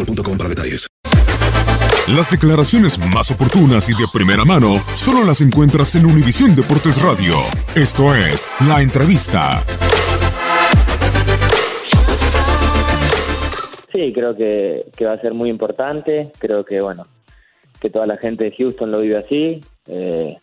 [0.00, 0.88] boostmobile.com para detalles.
[2.08, 7.36] Las declaraciones más oportunas y de primera mano solo las encuentras en Univisión Deportes Radio.
[7.74, 9.62] Esto es La Entrevista.
[13.92, 16.32] Sí, creo que, que va a ser muy importante.
[16.38, 17.04] Creo que, bueno,
[17.80, 19.64] que toda la gente de Houston lo vive así.
[19.86, 20.36] Eh,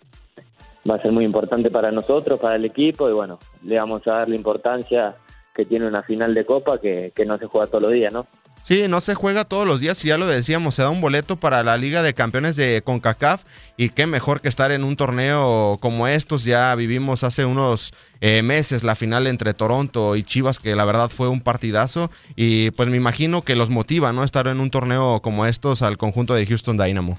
[0.89, 4.13] va a ser muy importante para nosotros, para el equipo, y bueno, le vamos a
[4.13, 5.15] dar la importancia
[5.53, 8.27] que tiene una final de Copa que, que no se juega todos los días, ¿no?
[8.67, 11.38] Sí, no se juega todos los días, y ya lo decíamos, se da un boleto
[11.38, 13.45] para la Liga de Campeones de CONCACAF
[13.78, 16.44] y qué mejor que estar en un torneo como estos.
[16.44, 21.07] Ya vivimos hace unos eh, meses la final entre Toronto y Chivas, que la verdad
[21.07, 24.25] fue un partidazo y pues me imagino que los motiva, ¿no?
[24.25, 27.17] Estar en un torneo como estos al conjunto de Houston Dynamo.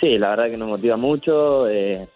[0.00, 1.68] Sí, la verdad que nos motiva mucho.
[1.68, 2.08] eh,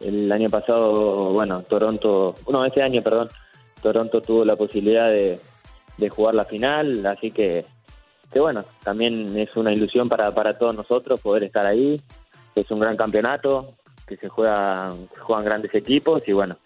[0.00, 3.30] el año pasado, bueno, Toronto, no, este año, perdón,
[3.80, 5.40] Toronto tuvo la posibilidad de,
[5.96, 7.64] de jugar la final, así que,
[8.32, 12.00] que bueno, también es una ilusión para, para todos nosotros poder estar ahí.
[12.54, 13.74] Es un gran campeonato,
[14.06, 16.56] que se juega, juegan grandes equipos y bueno,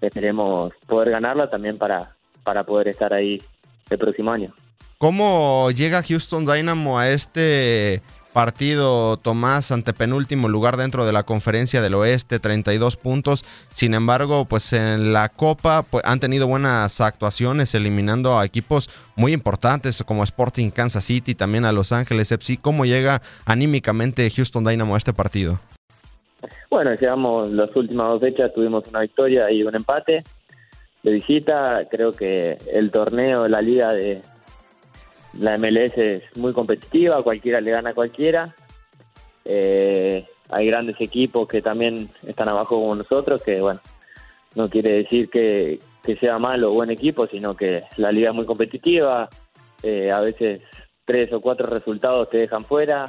[0.00, 3.42] esperemos poder ganarla también para, para poder estar ahí
[3.88, 4.52] el próximo año.
[4.98, 8.02] ¿Cómo llega Houston Dynamo a este
[8.40, 13.44] partido, Tomás, ante penúltimo lugar dentro de la conferencia del oeste, 32 puntos?
[13.70, 19.34] Sin embargo, pues en la Copa pues, han tenido buenas actuaciones, eliminando a equipos muy
[19.34, 22.56] importantes como Sporting Kansas City, también a Los Ángeles FC.
[22.62, 25.60] ¿Cómo llega anímicamente Houston Dynamo a este partido?
[26.70, 30.24] Bueno, llegamos las últimas dos fechas, tuvimos una victoria y un empate
[31.02, 31.82] de visita.
[31.90, 34.22] Creo que el torneo, la liga de
[35.34, 38.54] la MLS es muy competitiva, cualquiera le gana a cualquiera.
[39.44, 43.80] Eh, hay grandes equipos que también están abajo como nosotros, que bueno,
[44.54, 45.80] no quiere decir que,
[46.20, 49.28] sea malo o buen equipo, sino que la liga es muy competitiva.
[49.80, 50.60] Eh, a veces
[51.04, 53.08] tres o cuatro resultados te dejan fuera,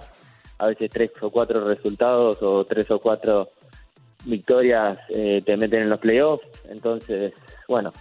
[0.59, 3.50] a veces tres o cuatro resultados o tres o cuatro
[4.26, 6.48] victorias eh, te meten en los playoffs.
[6.70, 7.34] Entonces,
[7.68, 7.92] bueno,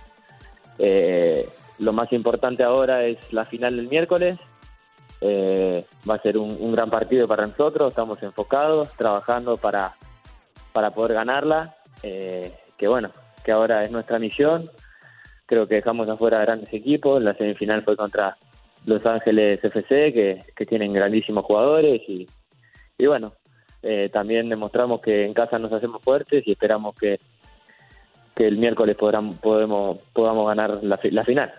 [0.79, 1.49] eh,
[1.81, 4.39] lo más importante ahora es la final del miércoles.
[5.23, 9.97] Eh, va a ser un, gran partido para nosotros, estamos enfocados, trabajando para,
[10.73, 11.75] para poder ganarla.
[12.03, 13.11] Eh, que bueno,
[13.45, 14.71] que ahora es nuestra misión.
[15.47, 17.23] Creo que dejamos afuera grandes equipos.
[17.23, 18.37] La semifinal fue contra
[18.85, 22.03] Los Ángeles FC, que, que tienen grandísimos jugadores.
[22.09, 22.29] Y,
[22.99, 23.33] y bueno,
[23.83, 27.19] eh, también demostramos que en casa nos hacemos fuertes y esperamos que,
[28.35, 31.53] que el miércoles podemos, podamos ganar la final.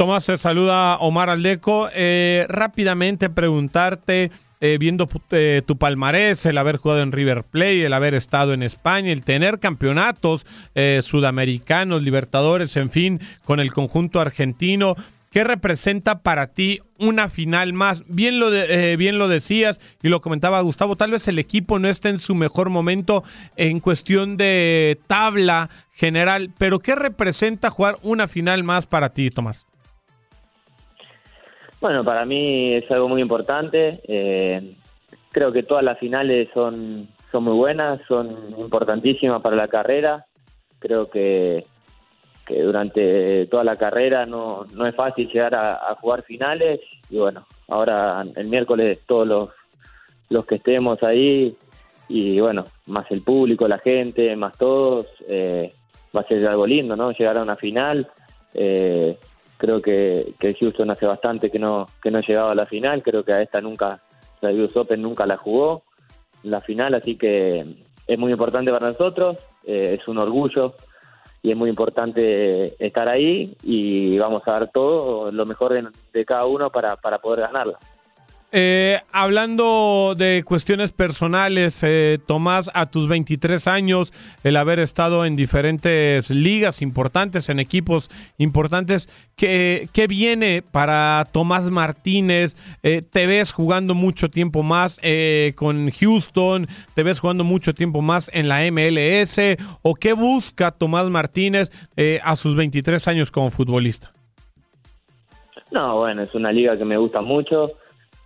[0.00, 1.90] Tomás, te saluda Omar Aldeco.
[1.92, 4.30] Eh, rápidamente preguntarte,
[4.62, 8.62] eh, viendo eh, tu palmarés, el haber jugado en River Plate, el haber estado en
[8.62, 14.96] España, el tener campeonatos eh, sudamericanos, libertadores, en fin, con el conjunto argentino.
[15.30, 18.02] ¿qué representa para ti una final más?
[18.08, 18.50] Bien lo,
[18.96, 22.34] bien lo decías y lo comentaba Gustavo, tal vez el equipo no esté en su
[22.34, 23.22] mejor momento
[23.54, 29.69] en cuestión de tabla general, pero ¿qué representa jugar una final más para ti, Tomás?
[31.80, 34.00] Bueno, para mí es algo muy importante.
[34.06, 34.74] Eh,
[35.32, 40.26] creo que todas las finales son, son muy buenas, son importantísimas para la carrera.
[40.78, 41.64] Creo que,
[42.44, 46.80] que durante toda la carrera no, no es fácil llegar a, jugar finales.
[47.08, 49.48] Y bueno, ahora el miércoles todos los,
[50.28, 51.56] los que estemos ahí
[52.08, 55.72] y bueno, más el público, la gente, más todos, eh,
[56.14, 57.12] va a ser algo lindo, ¿no?
[57.12, 58.10] Llegar a una final.
[58.52, 59.16] Eh,
[59.60, 63.22] creo que, que Houston hace bastante que no que no llegaba a la final, creo
[63.22, 64.00] que a esta nunca,
[64.40, 65.82] la US Open nunca la jugó,
[66.42, 67.76] la final, así que
[68.06, 70.74] es muy importante para nosotros, eh, es un orgullo
[71.42, 76.24] y es muy importante estar ahí y vamos a dar todo lo mejor de, de
[76.24, 77.78] cada uno para, para poder ganarla.
[78.52, 84.12] Eh, hablando de cuestiones personales, eh, Tomás, a tus 23 años,
[84.42, 91.70] el haber estado en diferentes ligas importantes, en equipos importantes, ¿qué, qué viene para Tomás
[91.70, 92.56] Martínez?
[92.82, 95.00] Eh, ¿Te ves jugando mucho tiempo más
[95.54, 96.66] con Houston?
[96.94, 99.38] ¿Te ves jugando mucho tiempo más en la MLS?
[99.82, 101.70] ¿O qué busca Tomás Martínez
[102.22, 104.12] a sus 23 años como futbolista?
[105.70, 107.72] No, bueno, es una liga que me gusta mucho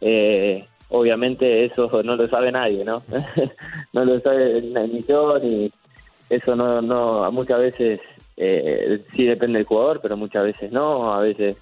[0.05, 3.03] eh, obviamente eso no lo sabe nadie, ¿no?
[3.93, 5.73] no lo sabe ni yo, ni
[6.29, 8.01] eso no, no muchas veces
[8.37, 11.56] eh, sí depende del jugador, pero muchas veces no, a veces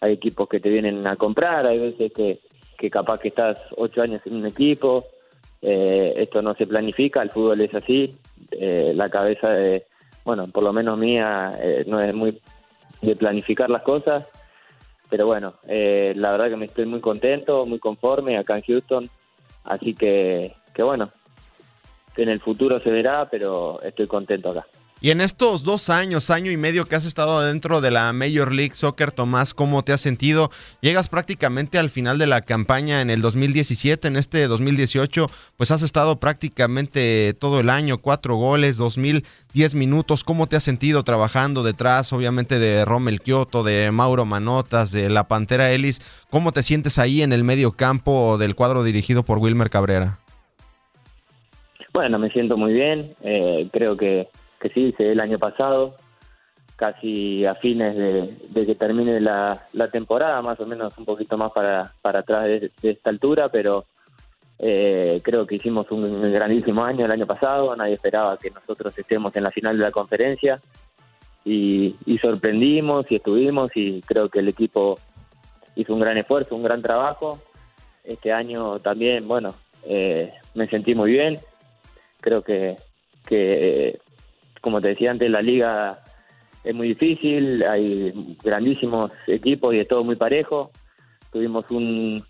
[0.00, 2.38] hay equipos que te vienen a comprar, hay veces que,
[2.78, 5.04] que capaz que estás ocho años en un equipo,
[5.62, 8.16] eh, esto no se planifica, el fútbol es así,
[8.52, 9.50] eh, la cabeza
[10.24, 12.40] bueno, por lo menos mía eh, no es muy
[13.02, 14.26] de planificar las cosas,
[15.10, 19.10] pero bueno, eh, la verdad que me estoy muy contento, muy conforme acá en Houston,
[19.64, 21.10] así que, que bueno,
[22.16, 24.66] en el futuro se verá, pero estoy contento acá.
[25.02, 28.52] Y en estos dos años, año y medio que has estado dentro de la Major
[28.52, 30.50] League Soccer, Tomás, ¿cómo te has sentido?
[30.82, 35.80] Llegas prácticamente al final de la campaña en el 2017, en este 2018, pues has
[35.80, 40.22] estado prácticamente todo el año, cuatro goles, 2010 minutos.
[40.22, 45.26] ¿Cómo te has sentido trabajando detrás, obviamente, de Rommel Kioto, de Mauro Manotas, de la
[45.28, 46.02] Pantera Ellis?
[46.28, 50.18] ¿Cómo te sientes ahí en el medio campo del cuadro dirigido por Wilmer Cabrera?
[51.94, 53.14] Bueno, me siento muy bien.
[53.22, 54.28] Eh, creo que
[54.60, 55.96] que sí hice el año pasado,
[56.76, 61.92] casi a fines de, que termine la, temporada, más o menos un poquito más para,
[62.02, 63.84] para atrás de, esta altura, pero
[64.58, 69.34] eh, creo que hicimos un grandísimo año el año pasado, nadie esperaba que nosotros estemos
[69.34, 70.60] en la final de la conferencia
[71.44, 74.98] y, sorprendimos y estuvimos y creo que el equipo
[75.74, 77.40] hizo un gran esfuerzo, un gran trabajo.
[78.04, 79.54] Este año también, bueno,
[79.84, 81.40] eh, me sentí muy bien,
[82.20, 82.76] creo que
[84.60, 86.00] como te decía antes, la liga
[86.62, 90.70] es muy difícil, hay grandísimos equipos y es todo muy parejo.
[91.32, 92.24] Tuvimos un,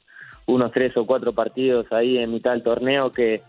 [0.47, 3.43] unos tres o cuatro partidos ahí en mitad del torneo que,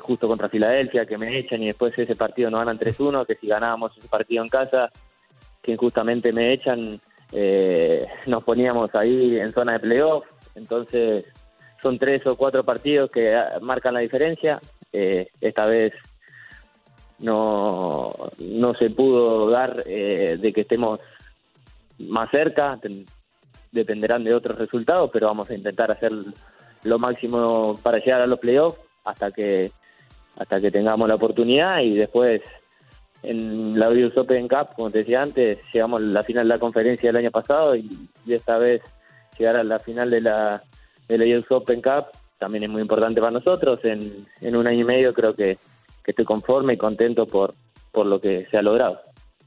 [0.00, 3.46] justo contra Filadelfia, que me echan y después ese partido nos ganan 3-1, que si
[3.46, 4.90] ganábamos ese partido en casa,
[5.62, 6.98] que injustamente me echan,
[7.30, 10.24] eh, nos poníamos ahí en zona de playoff.
[10.54, 11.26] Entonces
[11.82, 14.60] son tres o cuatro partidos que marcan la diferencia.
[14.94, 15.92] Eh, esta vez
[17.22, 21.00] no, no se pudo dar eh, de que estemos
[21.98, 22.78] más cerca,
[23.70, 26.12] dependerán de otros resultados, pero vamos a intentar hacer
[26.82, 29.72] lo máximo para llegar a los playoffs hasta que
[30.36, 32.40] hasta que tengamos la oportunidad y después
[33.22, 36.58] en la US Open Cup, como te decía antes, llegamos a la final de la
[36.58, 38.82] conferencia del año pasado y, esta vez
[39.38, 40.62] llegar a la final de la,
[41.06, 42.06] de la US Open Cup
[42.38, 43.78] también es muy importante para nosotros.
[43.84, 45.58] En, en un año y medio creo que
[46.04, 47.54] que estoy conforme y contento por,
[47.92, 49.00] por lo que se ha logrado.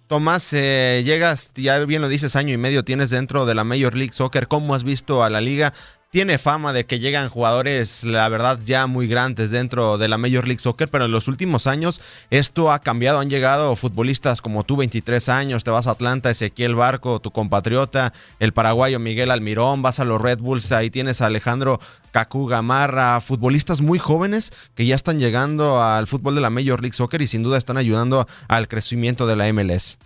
[0.07, 3.95] Tomás, eh, llegas, ya bien lo dices, año y medio tienes dentro de la Major
[3.95, 4.47] League Soccer.
[4.47, 5.73] ¿Cómo has visto a la liga?
[6.15, 10.47] Tiene fama de que llegan jugadores, la verdad, ya muy grandes dentro de la Major
[10.47, 13.19] League Soccer, pero en los últimos años esto ha cambiado.
[13.19, 18.13] Han llegado futbolistas como tú, 23 años, te vas a Atlanta, Ezequiel Barco, tu compatriota,
[18.39, 21.79] el paraguayo Miguel Almirón, vas a los Red Bulls, ahí tienes a Alejandro
[22.11, 26.95] Cacu Gamarra, futbolistas muy jóvenes que ya están llegando al fútbol de la Major League
[26.95, 29.99] Soccer y sin duda están ayudando al crecimiento de la MLS.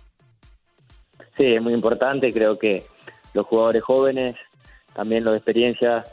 [1.38, 2.84] Sí, es muy importante, creo que
[3.32, 4.34] los jugadores jóvenes
[5.00, 6.04] también los de experiencia,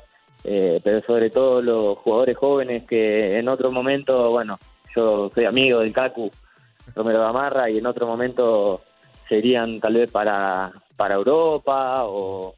[0.45, 4.59] eh, pero sobre todo los jugadores jóvenes que en otro momento, bueno,
[4.95, 6.31] yo soy amigo del Cacu,
[6.95, 8.79] Romero Gamarra, y en otro momento
[9.27, 12.55] serían tal vez para, para Europa o,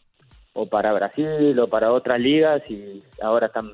[0.53, 3.71] o para Brasil o para otras ligas y ahora están,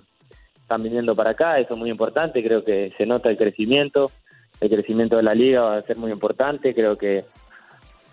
[0.62, 4.12] están viniendo para acá, eso es muy importante, creo que se nota el crecimiento,
[4.62, 7.26] el crecimiento de la liga va a ser muy importante, creo que,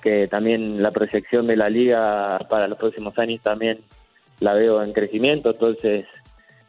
[0.03, 3.79] que también la proyección de la liga para los próximos años también
[4.43, 6.07] la veo en crecimiento, entonces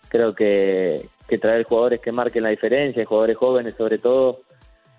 [0.07, 1.09] creo que,
[1.41, 4.41] traer jugadores que marquen la diferencia, jugadores jóvenes sobre todo,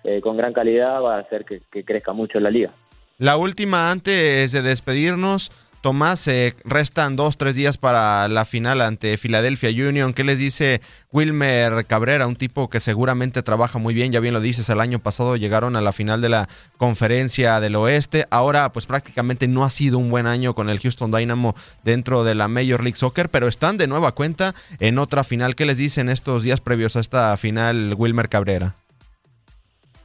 [0.03, 2.73] eh, con gran calidad, va a hacer que, que crezca mucho la liga.
[3.17, 5.49] La última antes de despedirnos,
[5.85, 10.15] Tomás, eh, restan dos, tres días para la final ante Philadelphia Union.
[10.15, 14.11] ¿Qué les dice Wilmer Cabrera, un tipo que seguramente trabaja muy bien?
[14.11, 17.75] Ya bien lo dices, el año pasado llegaron a la final de la conferencia del
[17.75, 18.25] oeste.
[18.31, 22.33] Ahora, pues prácticamente no ha sido un buen año con el Houston Dynamo dentro de
[22.33, 25.53] la Major League Soccer, pero están de nueva cuenta en otra final.
[25.53, 28.73] ¿Qué les dicen estos días previos a esta final, Wilmer Cabrera?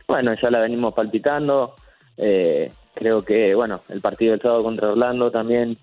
[0.08, 1.74] Bueno, ya la venimos palpitando.
[2.18, 5.78] Eh, Creo que, bueno, el partido del sábado contra Orlando también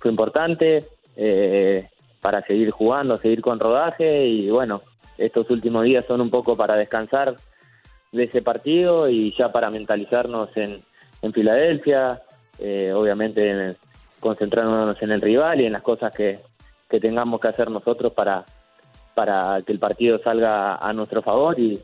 [0.00, 0.84] fue importante
[1.14, 1.88] eh,
[2.20, 4.82] para seguir jugando, seguir con rodaje y, bueno,
[5.18, 7.36] estos últimos días son un poco para descansar
[8.10, 10.82] de ese partido y ya para mentalizarnos en,
[11.22, 12.20] en Filadelfia,
[12.58, 13.76] eh, obviamente
[14.18, 16.40] concentrarnos en el rival y en las cosas que,
[16.90, 18.44] que tengamos que hacer nosotros para,
[19.14, 21.80] para que el partido salga a nuestro favor y,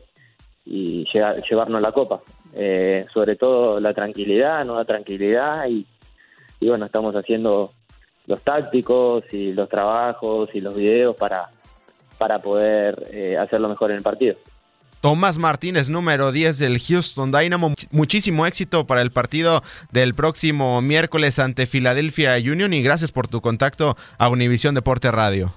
[0.65, 2.19] y llevarnos la copa.
[2.53, 5.85] Eh, sobre todo la tranquilidad, no la tranquilidad y,
[6.61, 7.71] bueno, estamos haciendo
[8.25, 11.49] los tácticos y los trabajos y los videos para,
[12.17, 14.35] para poder eh, hacerlo mejor en el partido.
[15.01, 17.73] Tomás Martínez, número 10 del Houston Dynamo.
[17.91, 23.39] Muchísimo éxito para el partido del próximo miércoles ante Philadelphia Union y gracias por tu
[23.39, 25.55] contacto a Univisión Deporte Radio.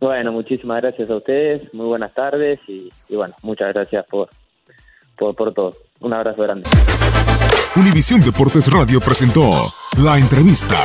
[0.00, 4.30] Bueno, muchísimas gracias a ustedes, muy buenas tardes y bueno, muchas gracias por,
[5.18, 5.76] por, todo.
[6.00, 6.68] Un abrazo grande.
[7.76, 9.72] Univisión Deportes Radio presentó
[10.02, 10.76] la entrevista.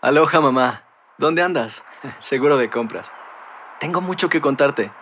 [0.00, 0.82] Aloha mamá,
[1.18, 1.82] ¿dónde andas?
[2.18, 3.10] Seguro de compras.
[3.80, 4.92] Tengo mucho que contarte.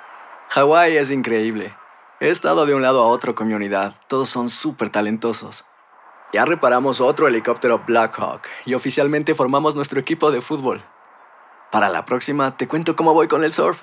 [0.51, 1.75] Hawái es increíble.
[2.21, 3.97] He estado de un lado a otro con mi unidad.
[4.07, 5.65] Todos son súper talentosos.
[6.33, 10.83] Ya reparamos otro helicóptero Blackhawk y oficialmente formamos nuestro equipo de fútbol.
[11.71, 13.83] Para la próxima te cuento cómo voy con el surf